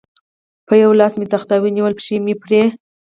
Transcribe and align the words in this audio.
په 0.67 0.73
یوه 0.81 0.95
لاس 0.99 1.13
مې 1.19 1.27
تخته 1.33 1.55
ونیول، 1.63 1.93
پښې 1.99 2.15
مې 2.25 2.33
پرې. 2.41 2.61